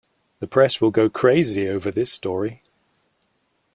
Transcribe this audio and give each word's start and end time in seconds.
The 0.39 0.47
press 0.47 0.81
will 0.81 0.89
go 0.89 1.11
crazy 1.11 1.69
over 1.69 1.91
this 1.91 2.11
story. 2.11 2.63